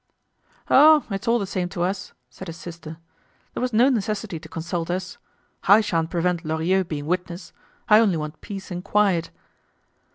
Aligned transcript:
"Oh, 0.67 1.05
it's 1.11 1.27
all 1.27 1.37
the 1.37 1.45
same 1.45 1.69
to 1.69 1.83
us," 1.83 2.13
said 2.31 2.47
his 2.47 2.57
sister. 2.57 2.97
"There 3.53 3.61
was 3.61 3.71
no 3.71 3.87
necessity 3.89 4.39
to 4.39 4.49
consult 4.49 4.89
us. 4.89 5.19
I 5.65 5.81
shan't 5.81 6.09
prevent 6.09 6.43
Lorilleux 6.43 6.83
being 6.85 7.05
witness. 7.05 7.53
I 7.87 7.99
only 7.99 8.17
want 8.17 8.41
peace 8.41 8.71
and 8.71 8.83
quiet." 8.83 9.29